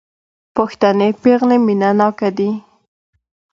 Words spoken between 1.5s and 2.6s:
مينه ناکه دي